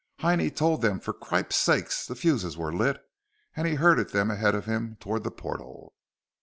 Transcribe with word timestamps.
Heinie 0.21 0.49
told 0.49 0.81
them 0.81 0.99
for 0.99 1.13
cripes 1.13 1.55
sake 1.55 1.91
the 2.07 2.15
fuses 2.15 2.57
were 2.57 2.73
lit, 2.73 3.03
and 3.55 3.67
he 3.67 3.75
herded 3.75 4.09
them 4.09 4.31
ahead 4.31 4.55
of 4.55 4.65
him 4.65 4.97
toward 4.99 5.23
the 5.23 5.29
portal. 5.29 5.93